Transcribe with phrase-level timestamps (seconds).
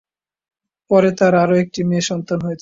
[0.91, 2.59] পরে তাঁর আরও একটি মেয়ে সন্তান হয়েছিল।